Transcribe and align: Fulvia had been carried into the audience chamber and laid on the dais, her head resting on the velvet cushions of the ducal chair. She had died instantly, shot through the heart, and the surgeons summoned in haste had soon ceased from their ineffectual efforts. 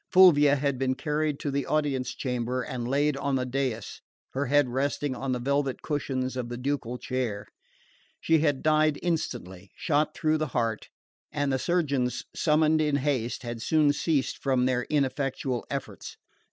Fulvia 0.11 0.55
had 0.55 0.79
been 0.79 0.95
carried 0.95 1.35
into 1.35 1.51
the 1.51 1.67
audience 1.67 2.15
chamber 2.15 2.63
and 2.63 2.87
laid 2.87 3.15
on 3.17 3.35
the 3.35 3.45
dais, 3.45 4.01
her 4.31 4.47
head 4.47 4.67
resting 4.67 5.15
on 5.15 5.31
the 5.31 5.37
velvet 5.37 5.83
cushions 5.83 6.35
of 6.35 6.49
the 6.49 6.57
ducal 6.57 6.97
chair. 6.97 7.45
She 8.19 8.39
had 8.39 8.63
died 8.63 8.97
instantly, 9.03 9.69
shot 9.75 10.15
through 10.15 10.39
the 10.39 10.47
heart, 10.57 10.89
and 11.31 11.53
the 11.53 11.59
surgeons 11.59 12.25
summoned 12.33 12.81
in 12.81 12.95
haste 12.95 13.43
had 13.43 13.61
soon 13.61 13.93
ceased 13.93 14.39
from 14.41 14.65
their 14.65 14.85
ineffectual 14.89 15.67
efforts. 15.69 16.17